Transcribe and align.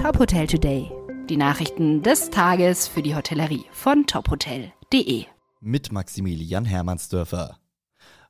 Top 0.00 0.18
Hotel 0.18 0.46
Today. 0.46 0.90
Die 1.28 1.36
Nachrichten 1.36 2.02
des 2.02 2.30
Tages 2.30 2.88
für 2.88 3.02
die 3.02 3.14
Hotellerie 3.14 3.66
von 3.70 4.06
tophotel.de. 4.06 5.26
Mit 5.60 5.92
Maximilian 5.92 6.64
Hermannsdörfer. 6.64 7.58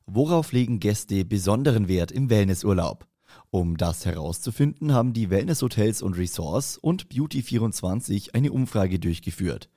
Worauf 0.05 0.51
legen 0.51 0.81
Gäste 0.81 1.23
besonderen 1.23 1.87
Wert 1.87 2.11
im 2.11 2.29
Wellnessurlaub? 2.29 3.07
Um 3.51 3.77
das 3.77 4.05
herauszufinden, 4.05 4.93
haben 4.93 5.13
die 5.13 5.29
Wellnesshotels 5.29 6.01
und 6.01 6.17
Resorts 6.17 6.77
und 6.77 7.07
Beauty24 7.07 8.33
eine 8.33 8.51
Umfrage 8.51 8.99
durchgeführt. 8.99 9.69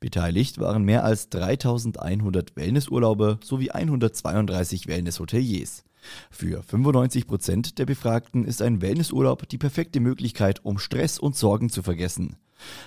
Beteiligt 0.00 0.58
waren 0.58 0.82
mehr 0.82 1.02
als 1.02 1.30
3100 1.30 2.56
Wellnessurlauber 2.56 3.40
sowie 3.42 3.70
132 3.70 4.86
Wellnesshoteliers. 4.86 5.82
Für 6.30 6.62
95 6.62 7.26
Prozent 7.26 7.78
der 7.78 7.86
Befragten 7.86 8.44
ist 8.44 8.62
ein 8.62 8.80
Wellnessurlaub 8.82 9.48
die 9.48 9.58
perfekte 9.58 10.00
Möglichkeit, 10.00 10.64
um 10.64 10.78
Stress 10.78 11.18
und 11.18 11.36
Sorgen 11.36 11.70
zu 11.70 11.82
vergessen. 11.82 12.36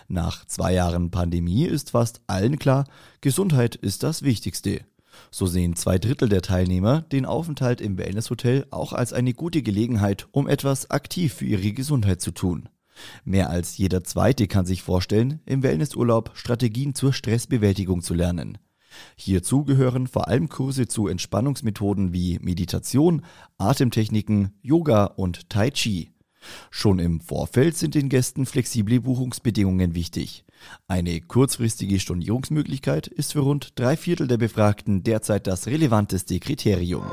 Nach 0.08 0.46
zwei 0.46 0.74
Jahren 0.74 1.12
Pandemie 1.12 1.66
ist 1.66 1.92
fast 1.92 2.22
allen 2.28 2.60
klar, 2.60 2.86
Gesundheit 3.22 3.76
ist 3.76 4.04
das 4.04 4.22
Wichtigste. 4.22 4.82
So 5.30 5.46
sehen 5.46 5.76
zwei 5.76 5.98
Drittel 5.98 6.30
der 6.30 6.42
Teilnehmer 6.42 7.02
den 7.02 7.26
Aufenthalt 7.26 7.82
im 7.82 7.98
Wellnesshotel 7.98 8.66
auch 8.72 8.94
als 8.94 9.14
eine 9.14 9.34
gute 9.34 9.62
Gelegenheit, 9.62 10.28
um 10.32 10.48
etwas 10.48 10.90
aktiv 10.90 11.34
für 11.34 11.46
ihre 11.46 11.72
Gesundheit 11.74 12.22
zu 12.22 12.32
tun. 12.32 12.70
Mehr 13.24 13.50
als 13.50 13.78
jeder 13.78 14.04
Zweite 14.04 14.48
kann 14.48 14.66
sich 14.66 14.84
vorstellen, 14.84 15.40
im 15.46 15.64
Wellnessurlaub 15.64 16.32
Strategien 16.34 16.96
zur 16.96 17.14
Stressbewältigung 17.14 18.02
zu 18.02 18.14
lernen. 18.14 18.58
Hierzu 19.16 19.64
gehören 19.64 20.08
vor 20.08 20.28
allem 20.28 20.50
Kurse 20.50 20.88
zu 20.88 21.08
Entspannungsmethoden 21.08 22.14
wie 22.14 22.40
Meditation, 22.40 23.24
Atemtechniken, 23.58 24.54
Yoga 24.62 25.06
und 25.06 25.50
Tai 25.50 25.72
Chi. 25.72 26.12
Schon 26.70 27.00
im 27.00 27.22
Vorfeld 27.22 27.78
sind 27.78 27.96
den 27.96 28.10
Gästen 28.10 28.46
flexible 28.46 29.00
Buchungsbedingungen 29.00 29.96
wichtig. 29.96 30.44
Eine 30.88 31.22
kurzfristige 31.22 32.00
Stornierungsmöglichkeit 32.00 33.08
ist 33.08 33.34
für 33.34 33.40
rund 33.40 33.80
drei 33.80 33.98
Viertel 33.98 34.28
der 34.28 34.38
Befragten 34.38 35.04
derzeit 35.04 35.48
das 35.48 35.68
relevanteste 35.68 36.40
Kriterium. 36.40 37.06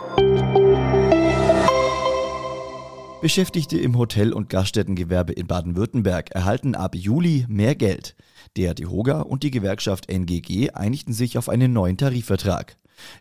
Beschäftigte 3.21 3.79
im 3.79 3.99
Hotel- 3.99 4.33
und 4.33 4.49
Gaststättengewerbe 4.49 5.33
in 5.33 5.49
Baden-Württemberg 5.49 6.31
erhalten 6.31 6.77
ab 6.77 6.95
Juli 6.95 7.47
mehr 7.49 7.75
Geld. 7.75 8.15
Der 8.59 8.75
DEHOGA 8.75 9.20
und 9.20 9.45
die 9.45 9.53
Gewerkschaft 9.53 10.11
NGG 10.11 10.70
einigten 10.70 11.14
sich 11.14 11.39
auf 11.39 11.48
einen 11.48 11.73
neuen 11.73 11.97
Tarifvertrag. 11.97 12.77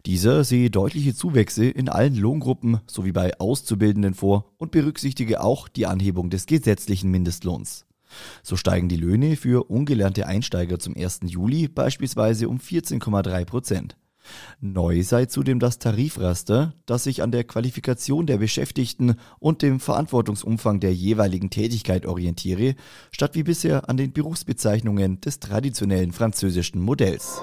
Dieser 0.08 0.44
sehe 0.44 0.72
deutliche 0.72 1.14
Zuwächse 1.14 1.70
in 1.70 1.90
allen 1.90 2.16
Lohngruppen 2.16 2.80
sowie 2.88 3.12
bei 3.12 3.40
Auszubildenden 3.40 4.16
vor 4.16 4.52
und 4.58 4.72
berücksichtige 4.72 5.42
auch 5.42 5.68
die 5.68 5.86
Anhebung 5.86 6.32
des 6.32 6.48
gesetzlichen 6.48 7.12
Mindestlohns. 7.12 7.86
So 8.42 8.56
steigen 8.56 8.90
die 8.90 8.98
Löhne 8.98 9.36
für 9.36 9.70
ungelernte 9.70 10.26
Einsteiger 10.26 10.80
zum 10.80 10.98
1. 10.98 11.20
Juli 11.26 11.68
beispielsweise 11.68 12.50
um 12.50 12.58
14,3 12.58 13.46
Prozent. 13.46 13.96
Neu 14.60 15.04
sei 15.04 15.26
zudem 15.26 15.60
das 15.60 15.80
Tarifraster, 15.80 16.74
das 16.86 17.04
sich 17.04 17.22
an 17.22 17.32
der 17.32 17.44
Qualifikation 17.44 18.26
der 18.26 18.38
Beschäftigten 18.38 19.16
und 19.40 19.62
dem 19.62 19.80
Verantwortungsumfang 19.80 20.80
der 20.80 20.94
jeweiligen 20.94 21.50
Tätigkeit 21.50 22.06
orientiere, 22.06 22.76
statt 23.12 23.36
wie 23.36 23.44
bisher 23.44 23.90
an 23.90 23.98
den 23.98 24.14
Berufsbezeichnungen 24.14 25.22
des 25.22 25.40
traditionellen 25.40 26.12
französischen 26.12 26.82
Modells. 26.82 27.42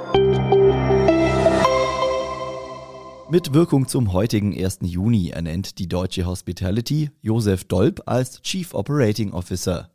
Mit 3.31 3.55
Wirkung 3.55 3.89
zum 3.89 4.13
heutigen 4.13 4.55
1. 4.55 4.81
Juni 4.83 5.31
ernennt 5.31 5.79
die 5.79 5.89
Deutsche 5.89 6.27
Hospitality 6.27 7.11
Josef 7.23 7.65
Dolb 7.65 8.03
als 8.07 8.43
Chief 8.43 8.75
Operating 8.75 9.33
Officer. 9.33 9.91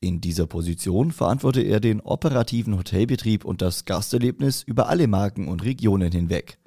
In 0.00 0.20
dieser 0.20 0.46
Position 0.46 1.12
verantworte 1.12 1.62
er 1.62 1.80
den 1.80 2.00
operativen 2.00 2.76
Hotelbetrieb 2.76 3.44
und 3.44 3.62
das 3.62 3.84
Gasterlebnis 3.84 4.62
über 4.62 4.88
alle 4.88 5.06
Marken 5.06 5.48
und 5.48 5.64
Regionen 5.64 6.12
hinweg. 6.12 6.58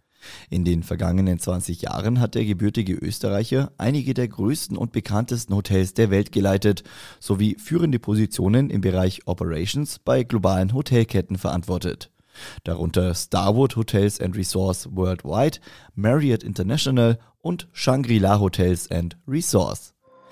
In 0.49 0.65
den 0.65 0.83
vergangenen 0.83 1.39
20 1.39 1.83
Jahren 1.83 2.19
hat 2.19 2.35
der 2.35 2.45
gebürtige 2.45 2.93
Österreicher 2.93 3.71
einige 3.77 4.13
der 4.13 4.27
größten 4.27 4.77
und 4.77 4.91
bekanntesten 4.91 5.55
Hotels 5.55 5.93
der 5.93 6.09
Welt 6.09 6.31
geleitet, 6.31 6.83
sowie 7.19 7.55
führende 7.59 7.99
Positionen 7.99 8.69
im 8.69 8.81
Bereich 8.81 9.27
Operations 9.27 9.99
bei 9.99 10.23
globalen 10.23 10.73
Hotelketten 10.73 11.37
verantwortet. 11.37 12.11
Darunter 12.63 13.15
Starwood 13.15 13.75
Hotels 13.75 14.19
and 14.19 14.35
Resorts 14.35 14.89
Worldwide, 14.91 15.59
Marriott 15.93 16.43
International 16.43 17.17
und 17.41 17.69
Shangri-La 17.71 18.39
Hotels 18.39 18.91
and 18.91 19.17
Resorts. 19.27 19.94